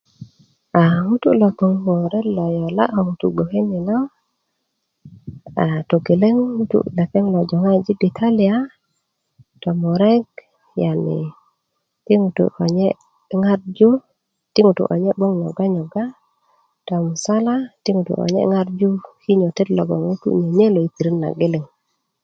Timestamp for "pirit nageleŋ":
20.95-21.63